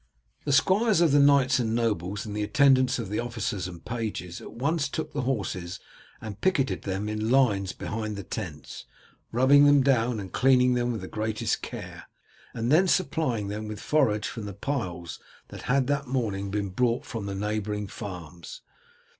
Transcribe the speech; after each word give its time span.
The 0.45 0.51
squires 0.51 0.99
of 0.99 1.11
the 1.11 1.19
knights 1.19 1.59
and 1.59 1.75
nobles 1.75 2.25
and 2.25 2.35
the 2.35 2.41
attendants 2.41 2.97
of 2.97 3.09
the 3.09 3.19
officers 3.19 3.67
and 3.67 3.85
pages 3.85 4.41
at 4.41 4.51
once 4.53 4.89
took 4.89 5.13
the 5.13 5.21
horses 5.29 5.79
and 6.19 6.41
picketed 6.41 6.81
them 6.81 7.07
in 7.07 7.29
lines 7.29 7.71
behind 7.71 8.15
the 8.15 8.23
tents, 8.23 8.85
rubbing 9.31 9.65
them 9.65 9.83
down 9.83 10.19
and 10.19 10.33
cleaning 10.33 10.73
them 10.73 10.91
with 10.91 11.01
the 11.01 11.07
greatest 11.07 11.61
care, 11.61 12.05
and 12.51 12.71
then 12.71 12.87
supplying 12.87 13.49
them 13.49 13.67
with 13.67 13.79
forage 13.79 14.27
from 14.27 14.45
the 14.45 14.55
piles 14.55 15.19
that 15.49 15.61
had 15.69 15.85
that 15.85 16.07
morning 16.07 16.49
been 16.49 16.69
brought 16.69 17.01
in 17.03 17.09
from 17.09 17.25
the 17.27 17.35
neighbouring 17.35 17.85
farms. 17.85 18.61